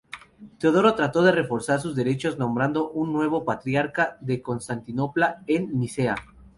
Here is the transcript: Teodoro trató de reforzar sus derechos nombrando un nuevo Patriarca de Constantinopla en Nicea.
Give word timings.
Teodoro 0.57 0.95
trató 0.95 1.21
de 1.21 1.31
reforzar 1.31 1.79
sus 1.79 1.95
derechos 1.95 2.39
nombrando 2.39 2.89
un 2.89 3.13
nuevo 3.13 3.45
Patriarca 3.45 4.17
de 4.19 4.41
Constantinopla 4.41 5.43
en 5.45 5.77
Nicea. 5.77 6.15